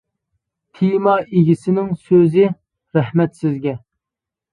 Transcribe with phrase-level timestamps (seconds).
[0.77, 2.47] تېما ئىگىسىنىڭ سۆزى:
[2.99, 3.75] رەھمەت سىزگە!